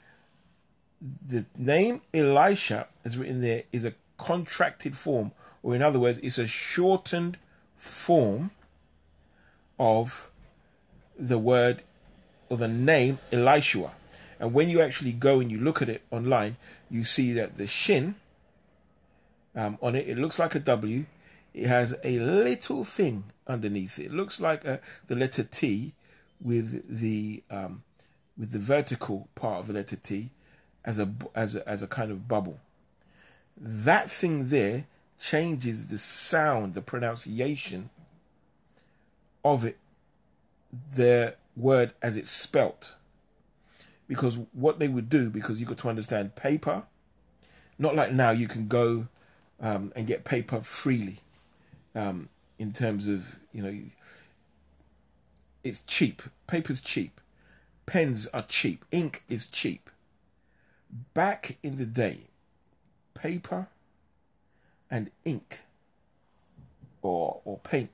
the 1.00 1.46
name 1.56 2.02
Elisha, 2.12 2.86
as 3.04 3.16
written 3.16 3.40
there, 3.40 3.64
is 3.72 3.84
a 3.84 3.94
contracted 4.18 4.96
form, 4.96 5.32
or 5.62 5.74
in 5.74 5.82
other 5.82 5.98
words, 5.98 6.18
it's 6.18 6.38
a 6.38 6.46
shortened 6.46 7.38
form 7.74 8.50
of 9.80 10.30
the 11.18 11.38
word 11.38 11.82
or 12.48 12.58
the 12.58 12.68
name 12.68 13.18
Elishua. 13.32 13.90
And 14.38 14.52
when 14.54 14.68
you 14.68 14.80
actually 14.80 15.12
go 15.12 15.40
and 15.40 15.50
you 15.50 15.58
look 15.58 15.82
at 15.82 15.88
it 15.88 16.02
online, 16.10 16.56
you 16.90 17.02
see 17.02 17.32
that 17.32 17.56
the 17.56 17.66
shin 17.66 18.14
um, 19.56 19.78
on 19.82 19.96
it, 19.96 20.08
it 20.08 20.18
looks 20.18 20.38
like 20.38 20.54
a 20.54 20.60
W. 20.60 21.06
It 21.52 21.66
has 21.66 21.96
a 22.04 22.18
little 22.20 22.84
thing 22.84 23.24
underneath 23.48 23.98
it. 23.98 24.06
It 24.06 24.12
looks 24.12 24.40
like 24.40 24.64
a, 24.64 24.80
the 25.08 25.16
letter 25.16 25.42
T 25.42 25.94
with 26.40 27.00
the 27.00 27.42
um, 27.50 27.82
with 28.38 28.52
the 28.52 28.58
vertical 28.58 29.28
part 29.34 29.60
of 29.60 29.66
the 29.66 29.72
letter 29.72 29.96
T 29.96 30.30
as 30.84 30.98
a 30.98 31.12
as 31.34 31.56
a, 31.56 31.68
as 31.68 31.82
a 31.82 31.86
kind 31.86 32.10
of 32.10 32.28
bubble. 32.28 32.60
That 33.56 34.10
thing 34.10 34.48
there 34.48 34.84
changes 35.18 35.88
the 35.88 35.98
sound, 35.98 36.74
the 36.74 36.80
pronunciation 36.80 37.90
of 39.44 39.64
it, 39.64 39.78
the 40.94 41.34
word 41.56 41.92
as 42.02 42.16
it's 42.16 42.30
spelt. 42.30 42.94
Because 44.08 44.38
what 44.52 44.78
they 44.78 44.88
would 44.88 45.08
do, 45.08 45.30
because 45.30 45.60
you 45.60 45.66
got 45.66 45.78
to 45.78 45.88
understand 45.88 46.34
paper, 46.34 46.84
not 47.78 47.94
like 47.94 48.12
now 48.12 48.30
you 48.30 48.48
can 48.48 48.66
go 48.66 49.08
um, 49.60 49.92
and 49.94 50.06
get 50.06 50.24
paper 50.24 50.60
freely. 50.60 51.18
Um, 51.94 52.28
in 52.58 52.72
terms 52.72 53.08
of 53.08 53.38
you 53.52 53.62
know, 53.62 53.74
it's 55.62 55.80
cheap. 55.82 56.22
Paper's 56.46 56.80
cheap. 56.80 57.20
Pens 57.86 58.26
are 58.28 58.42
cheap. 58.42 58.84
Ink 58.90 59.22
is 59.28 59.46
cheap 59.46 59.90
back 61.14 61.56
in 61.62 61.76
the 61.76 61.86
day, 61.86 62.28
paper 63.14 63.68
and 64.90 65.10
ink 65.24 65.60
or 67.02 67.40
or 67.44 67.58
paint 67.58 67.90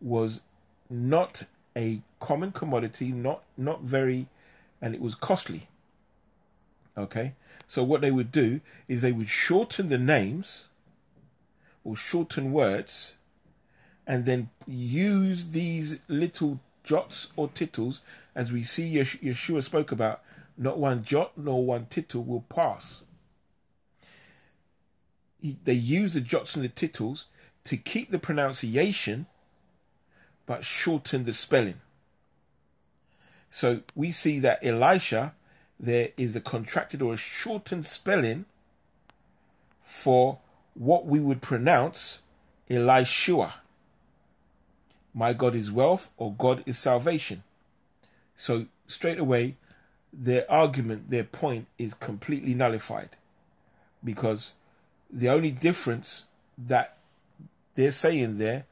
was 0.00 0.40
not 0.90 1.44
a 1.76 2.00
common 2.20 2.52
commodity, 2.52 3.12
not 3.12 3.42
not 3.56 3.82
very 3.82 4.26
and 4.80 4.94
it 4.94 5.00
was 5.00 5.14
costly. 5.14 5.68
Okay? 6.96 7.34
So 7.66 7.82
what 7.84 8.00
they 8.00 8.10
would 8.10 8.32
do 8.32 8.60
is 8.86 9.02
they 9.02 9.12
would 9.12 9.28
shorten 9.28 9.88
the 9.88 9.98
names 9.98 10.66
or 11.84 11.96
shorten 11.96 12.52
words 12.52 13.14
and 14.06 14.24
then 14.24 14.50
use 14.66 15.50
these 15.50 16.00
little 16.08 16.60
jots 16.82 17.32
or 17.36 17.48
tittles 17.48 18.00
as 18.34 18.50
we 18.50 18.62
see 18.62 18.96
Yeshua 18.96 19.62
spoke 19.62 19.92
about 19.92 20.22
not 20.56 20.78
one 20.78 21.04
jot 21.04 21.32
nor 21.36 21.64
one 21.64 21.86
tittle 21.90 22.24
will 22.24 22.44
pass. 22.48 23.04
They 25.40 25.74
use 25.74 26.14
the 26.14 26.20
jots 26.20 26.56
and 26.56 26.64
the 26.64 26.68
tittles 26.68 27.26
to 27.64 27.76
keep 27.76 28.10
the 28.10 28.18
pronunciation 28.18 29.26
but 30.48 30.64
shorten 30.64 31.24
the 31.24 31.32
spelling. 31.34 31.78
So 33.50 33.82
we 33.94 34.10
see 34.10 34.38
that 34.38 34.64
Elisha, 34.64 35.34
there 35.78 36.08
is 36.16 36.34
a 36.34 36.40
contracted 36.40 37.02
or 37.02 37.12
a 37.12 37.18
shortened 37.18 37.86
spelling 37.86 38.46
for 39.82 40.38
what 40.72 41.04
we 41.04 41.20
would 41.20 41.42
pronounce 41.42 42.22
Elishua. 42.70 43.52
My 45.12 45.34
God 45.34 45.54
is 45.54 45.70
wealth 45.70 46.10
or 46.16 46.32
God 46.32 46.62
is 46.64 46.78
salvation. 46.78 47.42
So 48.34 48.66
straight 48.86 49.18
away, 49.18 49.56
their 50.12 50.50
argument, 50.50 51.10
their 51.10 51.24
point 51.24 51.66
is 51.76 51.92
completely 51.92 52.54
nullified 52.54 53.10
because 54.02 54.52
the 55.10 55.28
only 55.28 55.50
difference 55.50 56.24
that 56.56 56.96
they're 57.74 57.92
saying 57.92 58.38
there 58.38 58.64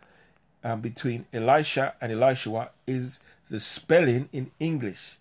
um, 0.67 0.81
between 0.81 1.27
Elisha 1.33 1.95
and 2.01 2.11
Elishua 2.11 2.71
is 2.89 3.21
the 3.49 3.61
spelling 3.61 4.29
in 4.33 4.51
English. 4.59 5.17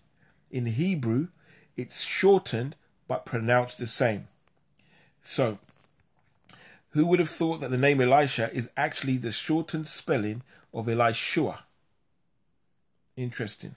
In 0.50 0.66
Hebrew, 0.66 1.28
it's 1.76 2.02
shortened 2.02 2.74
but 3.06 3.24
pronounced 3.24 3.78
the 3.78 3.86
same. 3.86 4.26
So, 5.22 5.58
who 6.90 7.06
would 7.06 7.20
have 7.20 7.30
thought 7.30 7.60
that 7.60 7.70
the 7.70 7.78
name 7.78 8.00
Elisha 8.00 8.52
is 8.52 8.70
actually 8.76 9.18
the 9.18 9.30
shortened 9.30 9.86
spelling 9.86 10.42
of 10.74 10.86
Elishua? 10.86 11.58
Interesting. 13.16 13.76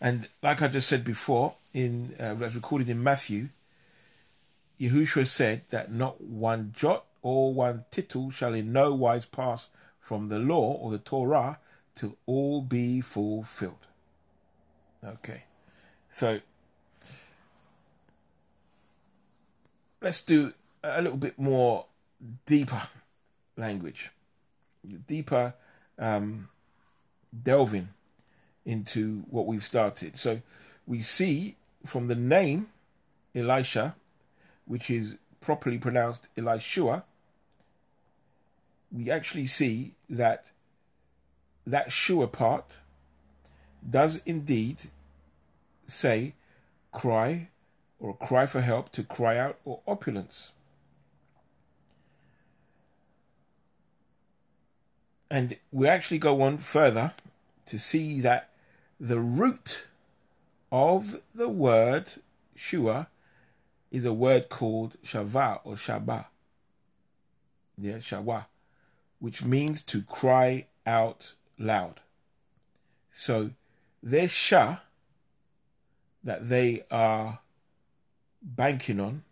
And 0.00 0.28
like 0.42 0.62
I 0.62 0.68
just 0.68 0.88
said 0.88 1.04
before, 1.04 1.56
in 1.74 2.14
uh, 2.18 2.36
as 2.40 2.54
recorded 2.54 2.88
in 2.88 3.02
Matthew, 3.02 3.48
Yahushua 4.80 5.26
said 5.26 5.64
that 5.68 5.92
not 5.92 6.22
one 6.22 6.72
jot 6.74 7.04
or 7.20 7.52
one 7.52 7.84
tittle 7.90 8.30
shall 8.30 8.54
in 8.54 8.72
no 8.72 8.94
wise 8.94 9.26
pass 9.26 9.68
from 10.08 10.30
the 10.30 10.38
law 10.38 10.72
or 10.80 10.90
the 10.90 10.98
Torah 10.98 11.58
till 11.94 12.16
all 12.24 12.62
be 12.62 13.02
fulfilled. 13.02 13.86
Okay, 15.04 15.44
so 16.10 16.40
let's 20.00 20.24
do 20.24 20.54
a 20.82 21.02
little 21.02 21.18
bit 21.18 21.38
more 21.38 21.84
deeper 22.46 22.84
language, 23.58 24.10
deeper 25.06 25.52
um, 25.98 26.48
delving 27.42 27.88
into 28.64 29.26
what 29.28 29.44
we've 29.44 29.62
started. 29.62 30.16
So 30.18 30.40
we 30.86 31.00
see 31.00 31.56
from 31.84 32.08
the 32.08 32.14
name 32.14 32.68
Elisha, 33.34 33.94
which 34.64 34.88
is 34.88 35.18
properly 35.42 35.76
pronounced 35.76 36.34
Elishua, 36.34 37.02
we 38.90 39.10
actually 39.10 39.46
see 39.46 39.94
that 40.08 40.50
that 41.66 41.92
Shua 41.92 42.26
part 42.26 42.78
does 43.88 44.22
indeed 44.24 44.78
say 45.86 46.34
cry 46.92 47.48
or 48.00 48.16
cry 48.16 48.46
for 48.46 48.60
help, 48.60 48.90
to 48.92 49.02
cry 49.02 49.36
out, 49.36 49.58
or 49.64 49.80
opulence. 49.86 50.52
And 55.30 55.56
we 55.70 55.88
actually 55.88 56.18
go 56.18 56.40
on 56.40 56.58
further 56.58 57.12
to 57.66 57.78
see 57.78 58.20
that 58.20 58.50
the 58.98 59.18
root 59.18 59.86
of 60.72 61.20
the 61.34 61.48
word 61.48 62.12
Shua 62.54 63.08
is 63.90 64.04
a 64.04 64.12
word 64.12 64.48
called 64.48 64.96
Shava 65.04 65.60
or 65.64 65.74
Shaba. 65.74 66.26
Yeah, 67.76 67.96
Shawa, 67.96 68.46
which 69.18 69.44
means 69.44 69.82
to 69.82 70.02
cry 70.02 70.66
out 70.86 71.32
loud. 71.58 72.00
So 73.10 73.50
their 74.02 74.28
Shah 74.28 74.78
that 76.22 76.48
they 76.48 76.84
are 76.90 77.40
banking 78.42 79.00
on 79.00 79.22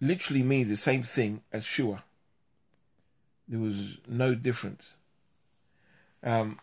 literally 0.00 0.42
means 0.42 0.68
the 0.68 0.76
same 0.76 1.02
thing 1.02 1.42
as 1.52 1.64
Shua. 1.64 2.04
There 3.48 3.58
was 3.58 3.98
no 4.08 4.34
difference. 4.34 4.92
Um, 6.22 6.58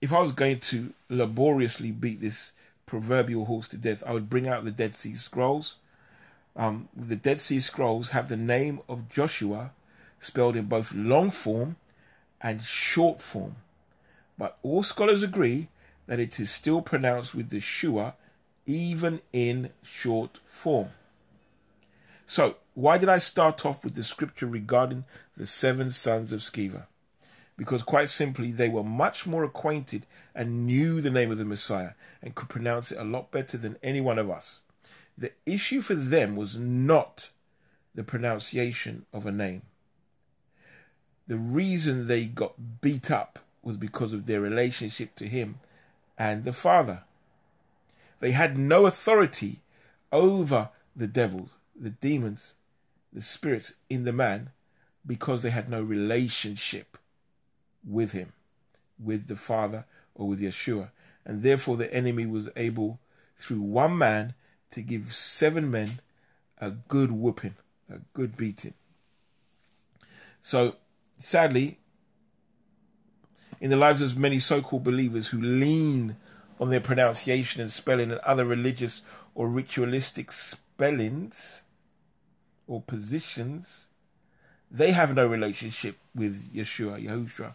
if 0.00 0.12
I 0.12 0.20
was 0.20 0.32
going 0.32 0.60
to 0.60 0.92
laboriously 1.08 1.90
beat 1.90 2.20
this 2.20 2.52
proverbial 2.86 3.46
horse 3.46 3.68
to 3.68 3.76
death, 3.76 4.02
I 4.06 4.12
would 4.12 4.30
bring 4.30 4.46
out 4.46 4.64
the 4.64 4.70
Dead 4.70 4.94
Sea 4.94 5.14
Scrolls. 5.14 5.76
Um, 6.56 6.88
the 6.94 7.16
Dead 7.16 7.40
Sea 7.40 7.60
Scrolls 7.60 8.10
have 8.10 8.28
the 8.28 8.36
name 8.36 8.80
of 8.88 9.08
Joshua 9.08 9.72
spelled 10.20 10.56
in 10.56 10.66
both 10.66 10.94
long 10.94 11.30
form 11.30 11.76
and 12.40 12.62
short 12.62 13.20
form. 13.20 13.56
But 14.36 14.58
all 14.62 14.82
scholars 14.82 15.22
agree 15.22 15.68
that 16.06 16.20
it 16.20 16.38
is 16.40 16.50
still 16.50 16.80
pronounced 16.82 17.34
with 17.34 17.50
the 17.50 17.60
Shua 17.60 18.14
even 18.66 19.20
in 19.32 19.70
short 19.82 20.38
form. 20.44 20.90
So, 22.26 22.56
why 22.74 22.98
did 22.98 23.08
I 23.08 23.18
start 23.18 23.64
off 23.64 23.82
with 23.82 23.94
the 23.94 24.02
scripture 24.02 24.46
regarding 24.46 25.04
the 25.36 25.46
seven 25.46 25.90
sons 25.90 26.32
of 26.32 26.40
Sceva? 26.40 26.86
Because 27.56 27.82
quite 27.82 28.08
simply, 28.08 28.52
they 28.52 28.68
were 28.68 28.84
much 28.84 29.26
more 29.26 29.42
acquainted 29.42 30.06
and 30.34 30.66
knew 30.66 31.00
the 31.00 31.10
name 31.10 31.32
of 31.32 31.38
the 31.38 31.44
Messiah 31.44 31.92
and 32.22 32.34
could 32.34 32.48
pronounce 32.48 32.92
it 32.92 32.98
a 32.98 33.04
lot 33.04 33.32
better 33.32 33.56
than 33.56 33.76
any 33.82 34.00
one 34.00 34.18
of 34.18 34.30
us. 34.30 34.60
The 35.16 35.32
issue 35.44 35.80
for 35.80 35.94
them 35.94 36.36
was 36.36 36.56
not 36.56 37.30
the 37.94 38.04
pronunciation 38.04 39.06
of 39.12 39.26
a 39.26 39.32
name. 39.32 39.62
The 41.28 41.36
reason 41.36 42.06
they 42.06 42.24
got 42.24 42.80
beat 42.80 43.10
up 43.10 43.38
was 43.62 43.76
because 43.76 44.12
of 44.14 44.26
their 44.26 44.40
relationship 44.40 45.14
to 45.16 45.26
him 45.28 45.60
and 46.16 46.44
the 46.44 46.54
Father. 46.54 47.04
They 48.20 48.32
had 48.32 48.56
no 48.58 48.86
authority 48.86 49.60
over 50.10 50.70
the 50.96 51.06
devils, 51.06 51.50
the 51.78 51.90
demons, 51.90 52.54
the 53.12 53.22
spirits 53.22 53.74
in 53.88 54.04
the 54.04 54.12
man 54.12 54.50
because 55.06 55.42
they 55.42 55.50
had 55.50 55.68
no 55.68 55.82
relationship 55.82 56.96
with 57.86 58.12
him, 58.12 58.32
with 58.98 59.28
the 59.28 59.36
Father 59.36 59.84
or 60.14 60.28
with 60.28 60.40
Yeshua. 60.40 60.90
And 61.24 61.42
therefore, 61.42 61.76
the 61.76 61.92
enemy 61.92 62.26
was 62.26 62.48
able, 62.56 63.00
through 63.36 63.60
one 63.60 63.98
man, 63.98 64.34
to 64.72 64.82
give 64.82 65.12
seven 65.12 65.70
men 65.70 66.00
a 66.58 66.70
good 66.70 67.12
whooping, 67.12 67.54
a 67.90 67.98
good 68.14 68.36
beating. 68.36 68.74
So, 70.40 70.76
sadly, 71.18 71.78
in 73.60 73.70
the 73.70 73.76
lives 73.76 74.00
of 74.00 74.16
many 74.16 74.38
so 74.38 74.62
called 74.62 74.84
believers 74.84 75.28
who 75.28 75.40
lean 75.40 76.16
on 76.60 76.70
their 76.70 76.80
pronunciation 76.80 77.60
and 77.60 77.70
spelling 77.70 78.10
and 78.10 78.20
other 78.20 78.44
religious 78.44 79.02
or 79.34 79.48
ritualistic 79.48 80.32
spellings 80.32 81.62
or 82.66 82.80
positions, 82.82 83.88
they 84.70 84.92
have 84.92 85.14
no 85.14 85.26
relationship 85.26 85.96
with 86.14 86.52
Yeshua, 86.54 87.04
Yahushua, 87.04 87.54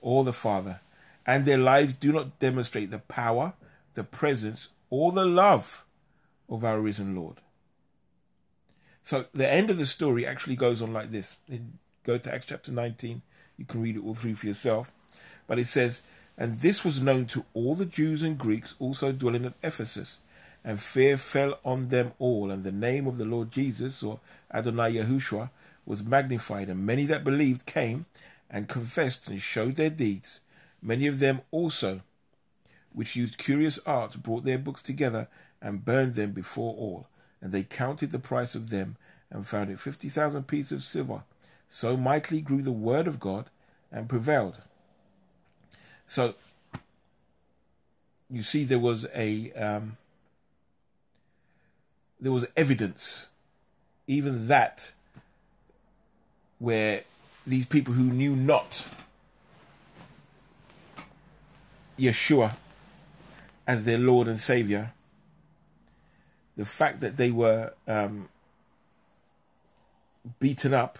or 0.00 0.24
the 0.24 0.32
Father, 0.32 0.80
and 1.26 1.44
their 1.44 1.58
lives 1.58 1.94
do 1.94 2.12
not 2.12 2.38
demonstrate 2.38 2.90
the 2.90 2.98
power, 2.98 3.54
the 3.94 4.04
presence, 4.04 4.70
or 4.90 5.12
the 5.12 5.24
love 5.24 5.84
of 6.48 6.64
our 6.64 6.80
risen 6.80 7.14
Lord. 7.14 7.36
So 9.02 9.26
the 9.32 9.50
end 9.50 9.70
of 9.70 9.78
the 9.78 9.86
story 9.86 10.26
actually 10.26 10.56
goes 10.56 10.82
on 10.82 10.92
like 10.92 11.10
this. 11.10 11.38
Go 12.04 12.18
to 12.18 12.32
Acts 12.32 12.46
chapter 12.46 12.72
19, 12.72 13.22
you 13.56 13.64
can 13.64 13.82
read 13.82 13.96
it 13.96 14.04
all 14.04 14.14
through 14.14 14.36
for 14.36 14.46
yourself. 14.46 14.92
But 15.46 15.58
it 15.58 15.66
says, 15.66 16.02
and 16.36 16.60
this 16.60 16.84
was 16.84 17.02
known 17.02 17.26
to 17.26 17.44
all 17.52 17.74
the 17.74 17.84
Jews 17.84 18.22
and 18.22 18.38
Greeks 18.38 18.76
also 18.78 19.12
dwelling 19.12 19.44
at 19.44 19.54
Ephesus. 19.62 20.20
And 20.64 20.78
fear 20.78 21.16
fell 21.16 21.58
on 21.64 21.88
them 21.88 22.12
all, 22.18 22.50
and 22.50 22.62
the 22.62 22.72
name 22.72 23.06
of 23.06 23.16
the 23.16 23.24
Lord 23.24 23.50
Jesus, 23.50 24.02
or 24.02 24.20
Adonai 24.52 24.94
Yahushua, 24.94 25.50
was 25.86 26.04
magnified, 26.04 26.68
and 26.68 26.84
many 26.84 27.06
that 27.06 27.24
believed 27.24 27.64
came 27.64 28.06
and 28.50 28.68
confessed 28.68 29.28
and 29.28 29.40
showed 29.40 29.76
their 29.76 29.90
deeds. 29.90 30.40
Many 30.82 31.06
of 31.06 31.18
them 31.18 31.40
also, 31.50 32.02
which 32.92 33.16
used 33.16 33.38
curious 33.38 33.78
arts, 33.86 34.16
brought 34.16 34.44
their 34.44 34.58
books 34.58 34.82
together 34.82 35.28
and 35.60 35.84
burned 35.84 36.14
them 36.14 36.32
before 36.32 36.74
all. 36.74 37.06
And 37.40 37.52
they 37.52 37.62
counted 37.62 38.10
the 38.10 38.18
price 38.18 38.54
of 38.54 38.70
them 38.70 38.96
and 39.30 39.46
found 39.46 39.70
it 39.70 39.80
fifty 39.80 40.08
thousand 40.08 40.46
pieces 40.46 40.72
of 40.72 40.82
silver. 40.82 41.22
So 41.68 41.96
mightily 41.96 42.40
grew 42.40 42.62
the 42.62 42.72
word 42.72 43.06
of 43.06 43.20
God 43.20 43.46
and 43.92 44.08
prevailed. 44.08 44.62
So 46.06 46.34
you 48.30 48.42
see, 48.42 48.64
there 48.64 48.78
was 48.78 49.06
a 49.14 49.52
um, 49.52 49.96
there 52.20 52.32
was 52.32 52.46
evidence, 52.56 53.28
even 54.06 54.48
that, 54.48 54.92
where 56.58 57.02
these 57.46 57.66
people 57.66 57.94
who 57.94 58.04
knew 58.04 58.34
not 58.36 58.86
Yeshua 61.98 62.56
as 63.66 63.84
their 63.84 63.98
Lord 63.98 64.28
and 64.28 64.40
Savior, 64.40 64.92
the 66.56 66.64
fact 66.64 67.00
that 67.00 67.16
they 67.16 67.30
were 67.30 67.72
um, 67.86 68.28
beaten 70.38 70.74
up 70.74 70.98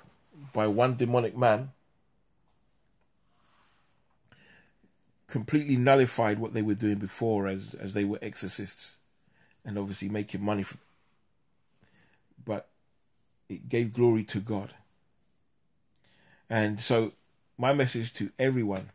by 0.52 0.66
one 0.66 0.96
demonic 0.96 1.36
man 1.36 1.70
completely 5.26 5.76
nullified 5.76 6.38
what 6.38 6.54
they 6.54 6.62
were 6.62 6.74
doing 6.74 6.98
before 6.98 7.46
as 7.46 7.74
as 7.74 7.92
they 7.92 8.04
were 8.04 8.18
exorcists 8.22 8.98
and 9.64 9.78
obviously 9.78 10.08
making 10.08 10.42
money 10.42 10.62
from 10.62 10.80
but 12.44 12.68
it 13.48 13.68
gave 13.68 13.92
glory 13.92 14.24
to 14.24 14.40
God. 14.40 14.74
And 16.48 16.80
so 16.80 17.12
my 17.58 17.74
message 17.74 18.12
to 18.14 18.30
everyone 18.38 18.90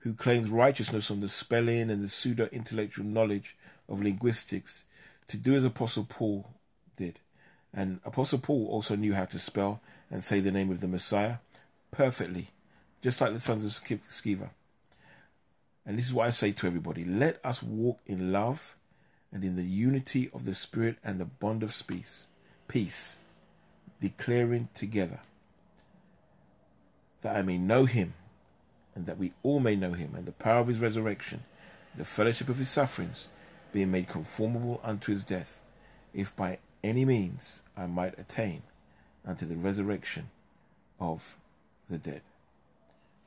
who 0.00 0.14
claims 0.14 0.50
righteousness 0.50 1.10
on 1.10 1.20
the 1.20 1.28
spelling 1.28 1.90
and 1.90 2.02
the 2.02 2.08
pseudo 2.08 2.48
intellectual 2.52 3.06
knowledge 3.06 3.56
of 3.88 4.02
linguistics 4.02 4.84
to 5.28 5.36
do 5.36 5.54
as 5.54 5.64
Apostle 5.64 6.06
Paul 6.08 6.50
did. 6.96 7.18
And 7.72 8.00
Apostle 8.04 8.38
Paul 8.38 8.66
also 8.68 8.96
knew 8.96 9.14
how 9.14 9.26
to 9.26 9.38
spell 9.38 9.80
and 10.10 10.24
say 10.24 10.40
the 10.40 10.52
name 10.52 10.70
of 10.70 10.80
the 10.80 10.88
Messiah 10.88 11.36
perfectly, 11.90 12.50
just 13.02 13.20
like 13.20 13.32
the 13.32 13.38
sons 13.38 13.64
of 13.64 13.70
Sceva. 13.70 14.50
And 15.84 15.98
this 15.98 16.06
is 16.06 16.14
what 16.14 16.26
I 16.26 16.30
say 16.30 16.52
to 16.52 16.66
everybody 16.66 17.04
let 17.04 17.40
us 17.44 17.62
walk 17.62 18.00
in 18.06 18.32
love 18.32 18.76
and 19.32 19.44
in 19.44 19.56
the 19.56 19.64
unity 19.64 20.30
of 20.32 20.44
the 20.44 20.54
Spirit 20.54 20.96
and 21.04 21.18
the 21.18 21.24
bond 21.24 21.62
of 21.62 21.74
peace, 21.86 22.28
peace, 22.66 23.16
declaring 24.00 24.68
together 24.74 25.20
that 27.22 27.36
I 27.36 27.42
may 27.42 27.58
know 27.58 27.84
him 27.84 28.14
and 28.94 29.06
that 29.06 29.18
we 29.18 29.32
all 29.42 29.60
may 29.60 29.76
know 29.76 29.92
him 29.92 30.14
and 30.14 30.26
the 30.26 30.32
power 30.32 30.60
of 30.60 30.68
his 30.68 30.80
resurrection, 30.80 31.44
the 31.94 32.04
fellowship 32.04 32.48
of 32.48 32.58
his 32.58 32.68
sufferings, 32.68 33.28
being 33.72 33.90
made 33.90 34.08
conformable 34.08 34.80
unto 34.82 35.12
his 35.12 35.24
death, 35.24 35.60
if 36.14 36.34
by 36.34 36.58
any 36.88 37.04
means 37.04 37.62
I 37.76 37.86
might 37.86 38.18
attain 38.18 38.62
unto 39.26 39.46
the 39.46 39.56
resurrection 39.56 40.30
of 40.98 41.36
the 41.88 41.98
dead. 41.98 42.22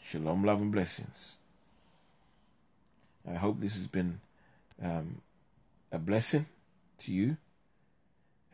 Shalom, 0.03 0.43
love, 0.43 0.61
and 0.61 0.71
blessings. 0.71 1.35
I 3.29 3.35
hope 3.35 3.59
this 3.59 3.75
has 3.75 3.87
been 3.87 4.19
um, 4.83 5.21
a 5.91 5.99
blessing 5.99 6.47
to 6.99 7.11
you 7.11 7.37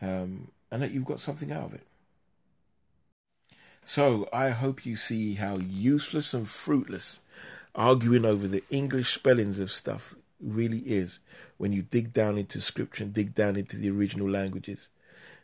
um, 0.01 0.49
and 0.69 0.81
that 0.81 0.91
you've 0.91 1.05
got 1.05 1.21
something 1.21 1.51
out 1.51 1.63
of 1.63 1.73
it. 1.73 1.87
So 3.85 4.27
I 4.33 4.49
hope 4.49 4.85
you 4.85 4.97
see 4.97 5.35
how 5.35 5.57
useless 5.57 6.33
and 6.33 6.45
fruitless 6.47 7.19
arguing 7.73 8.25
over 8.25 8.47
the 8.47 8.63
English 8.69 9.13
spellings 9.13 9.59
of 9.59 9.71
stuff 9.71 10.15
really 10.41 10.79
is 10.79 11.19
when 11.57 11.71
you 11.71 11.83
dig 11.83 12.11
down 12.11 12.37
into 12.37 12.59
scripture 12.59 13.05
and 13.05 13.13
dig 13.13 13.33
down 13.33 13.55
into 13.55 13.77
the 13.77 13.89
original 13.89 14.29
languages. 14.29 14.89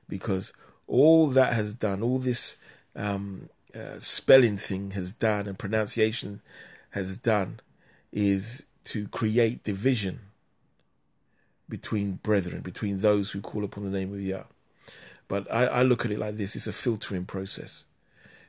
Because 0.08 0.54
all 0.88 1.28
that 1.30 1.54
has 1.54 1.74
done, 1.74 2.02
all 2.02 2.20
this 2.20 2.58
um, 2.96 3.50
uh, 3.76 4.00
spelling 4.00 4.58
thing 4.58 4.92
has 4.92 5.13
done 5.13 5.48
and 5.48 5.58
pronunciation 5.58 6.42
has 6.92 7.18
done 7.18 7.60
is 8.12 8.66
to 8.86 9.08
create 9.08 9.63
division 9.63 10.20
between 11.70 12.13
brethren, 12.22 12.62
between 12.62 13.02
those 13.02 13.32
who 13.32 13.42
call 13.42 13.63
upon 13.63 13.84
the 13.84 13.98
name 13.98 14.13
of 14.13 14.22
Yah. 14.22 14.44
But 15.28 15.52
I, 15.52 15.66
I 15.66 15.84
look 15.84 16.06
at 16.06 16.12
it 16.12 16.20
like 16.20 16.36
this 16.36 16.56
it's 16.56 16.68
a 16.68 16.74
filtering 16.74 17.26
process. 17.26 17.84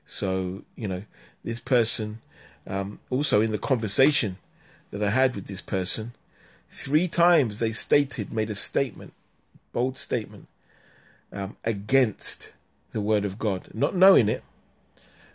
So, 0.06 0.64
you 0.76 0.88
know, 0.88 1.04
this 1.42 1.60
person, 1.60 2.18
um, 2.66 2.98
also 3.08 3.40
in 3.40 3.52
the 3.52 3.58
conversation 3.58 4.36
that 4.90 5.02
I 5.02 5.10
had 5.10 5.34
with 5.34 5.46
this 5.46 5.62
person, 5.62 6.12
three 6.68 7.08
times 7.08 7.58
they 7.58 7.72
stated, 7.72 8.32
made 8.32 8.50
a 8.50 8.54
statement, 8.54 9.14
bold 9.72 9.96
statement, 9.96 10.48
um, 11.34 11.56
against 11.64 12.52
the 12.92 13.00
word 13.00 13.24
of 13.24 13.38
God, 13.38 13.68
not 13.74 13.94
knowing 13.94 14.28
it, 14.28 14.42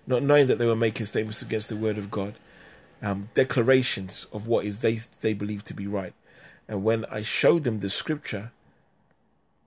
not 0.08 0.24
knowing 0.24 0.48
that 0.48 0.58
they 0.58 0.66
were 0.66 0.76
making 0.76 1.06
statements 1.06 1.42
against 1.42 1.70
the 1.70 1.76
word 1.76 1.98
of 1.98 2.10
God, 2.10 2.34
um, 3.02 3.30
declarations 3.36 4.26
of 4.34 4.48
what 4.48 4.66
is 4.66 4.80
they 4.80 4.96
they 5.22 5.34
believe 5.34 5.64
to 5.66 5.74
be 5.74 5.86
right. 5.86 6.14
And 6.68 6.84
when 6.84 7.06
I 7.06 7.22
showed 7.22 7.64
them 7.64 7.80
the 7.80 7.90
scripture, 7.90 8.52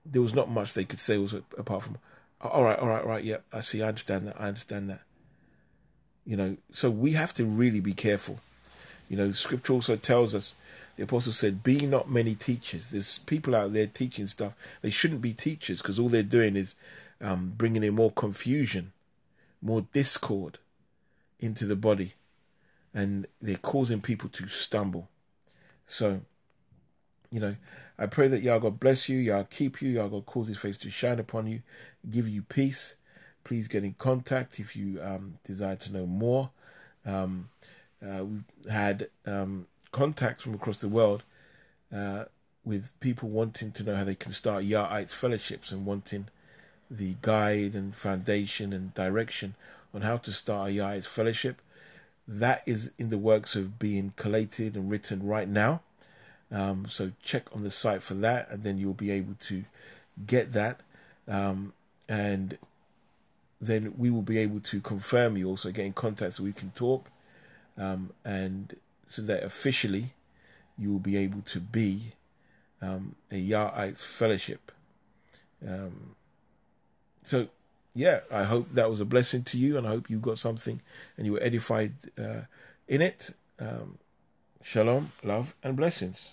there 0.05 0.21
was 0.21 0.33
not 0.33 0.49
much 0.49 0.73
they 0.73 0.85
could 0.85 0.99
say 0.99 1.17
was 1.17 1.33
apart 1.33 1.83
from, 1.83 1.97
all 2.41 2.63
right, 2.63 2.79
all 2.79 2.87
right, 2.87 3.03
all 3.03 3.09
right, 3.09 3.23
yeah, 3.23 3.37
I 3.51 3.61
see, 3.61 3.81
I 3.81 3.89
understand 3.89 4.27
that, 4.27 4.39
I 4.39 4.47
understand 4.47 4.89
that. 4.89 5.01
You 6.25 6.37
know, 6.37 6.57
so 6.71 6.89
we 6.89 7.11
have 7.11 7.33
to 7.35 7.45
really 7.45 7.79
be 7.79 7.93
careful. 7.93 8.39
You 9.13 9.19
know, 9.19 9.31
scripture 9.31 9.73
also 9.73 9.95
tells 9.95 10.33
us, 10.33 10.55
the 10.95 11.03
apostle 11.03 11.33
said, 11.33 11.61
be 11.61 11.85
not 11.85 12.09
many 12.09 12.33
teachers. 12.33 12.89
There's 12.89 13.19
people 13.19 13.53
out 13.53 13.71
there 13.71 13.85
teaching 13.85 14.25
stuff. 14.25 14.55
They 14.81 14.89
shouldn't 14.89 15.21
be 15.21 15.33
teachers 15.33 15.83
because 15.83 15.99
all 15.99 16.09
they're 16.09 16.23
doing 16.23 16.55
is 16.55 16.73
um, 17.21 17.53
bringing 17.55 17.83
in 17.83 17.93
more 17.93 18.09
confusion, 18.09 18.91
more 19.61 19.85
discord 19.93 20.57
into 21.39 21.67
the 21.67 21.75
body. 21.75 22.13
And 22.91 23.27
they're 23.39 23.57
causing 23.57 24.01
people 24.01 24.29
to 24.29 24.47
stumble. 24.47 25.09
So, 25.85 26.21
you 27.29 27.39
know, 27.39 27.55
I 27.99 28.07
pray 28.07 28.27
that 28.29 28.41
Yah 28.41 28.57
God 28.57 28.79
bless 28.79 29.09
you, 29.09 29.19
Yah 29.19 29.43
keep 29.43 29.79
you, 29.79 29.89
Yah 29.89 30.07
God 30.07 30.25
cause 30.25 30.47
his 30.47 30.57
face 30.57 30.79
to 30.79 30.89
shine 30.89 31.19
upon 31.19 31.45
you, 31.45 31.61
give 32.09 32.27
you 32.27 32.41
peace. 32.41 32.95
Please 33.43 33.67
get 33.67 33.83
in 33.83 33.93
contact 33.93 34.59
if 34.59 34.75
you 34.75 34.99
um, 35.03 35.35
desire 35.45 35.75
to 35.75 35.93
know 35.93 36.07
more. 36.07 36.49
Um, 37.05 37.49
uh, 38.03 38.23
we've 38.25 38.43
had 38.69 39.07
um, 39.25 39.67
contacts 39.91 40.43
from 40.43 40.53
across 40.53 40.77
the 40.77 40.89
world 40.89 41.23
uh, 41.95 42.25
with 42.65 42.91
people 42.99 43.29
wanting 43.29 43.71
to 43.71 43.83
know 43.83 43.95
how 43.95 44.03
they 44.03 44.15
can 44.15 44.31
start 44.31 44.63
Yahites 44.63 45.13
fellowships 45.13 45.71
and 45.71 45.85
wanting 45.85 46.27
the 46.89 47.15
guide 47.21 47.73
and 47.73 47.95
foundation 47.95 48.73
and 48.73 48.93
direction 48.93 49.55
on 49.93 50.01
how 50.01 50.17
to 50.17 50.31
start 50.31 50.69
a 50.69 50.73
Yahites 50.73 51.07
fellowship. 51.07 51.61
That 52.27 52.63
is 52.65 52.91
in 52.97 53.09
the 53.09 53.17
works 53.17 53.55
of 53.55 53.79
being 53.79 54.13
collated 54.15 54.75
and 54.75 54.89
written 54.89 55.25
right 55.25 55.47
now. 55.47 55.81
Um, 56.51 56.85
so 56.87 57.11
check 57.21 57.43
on 57.53 57.63
the 57.63 57.71
site 57.71 58.03
for 58.03 58.13
that, 58.15 58.49
and 58.49 58.63
then 58.63 58.77
you'll 58.77 58.93
be 58.93 59.11
able 59.11 59.35
to 59.41 59.63
get 60.25 60.53
that. 60.53 60.81
Um, 61.27 61.73
and 62.07 62.57
then 63.59 63.93
we 63.97 64.09
will 64.09 64.21
be 64.21 64.37
able 64.37 64.59
to 64.59 64.81
confirm 64.81 65.37
you 65.37 65.49
also 65.49 65.71
get 65.71 65.85
in 65.85 65.93
contact 65.93 66.35
so 66.35 66.43
we 66.43 66.53
can 66.53 66.71
talk 66.71 67.05
um, 67.77 68.11
and 68.23 68.75
so 69.07 69.21
that 69.21 69.43
officially 69.43 70.13
you 70.77 70.91
will 70.91 70.99
be 70.99 71.17
able 71.17 71.41
to 71.41 71.59
be 71.59 72.13
um, 72.81 73.15
a 73.31 73.35
Yahites 73.35 74.03
fellowship. 74.03 74.71
Um, 75.65 76.15
so, 77.23 77.47
yeah, 77.93 78.21
I 78.31 78.43
hope 78.43 78.71
that 78.71 78.89
was 78.89 78.99
a 78.99 79.05
blessing 79.05 79.43
to 79.43 79.57
you 79.57 79.77
and 79.77 79.87
I 79.87 79.91
hope 79.91 80.09
you 80.09 80.19
got 80.19 80.39
something 80.39 80.81
and 81.15 81.25
you 81.25 81.33
were 81.33 81.43
edified 81.43 81.93
uh, 82.17 82.41
in 82.87 83.01
it. 83.01 83.31
Um, 83.59 83.97
shalom, 84.61 85.11
love, 85.23 85.55
and 85.63 85.75
blessings. 85.77 86.31